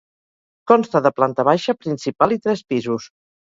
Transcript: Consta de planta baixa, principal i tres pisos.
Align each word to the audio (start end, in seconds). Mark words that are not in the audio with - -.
Consta 0.71 1.01
de 1.09 1.11
planta 1.19 1.45
baixa, 1.51 1.77
principal 1.83 2.37
i 2.39 2.41
tres 2.49 2.67
pisos. 2.75 3.09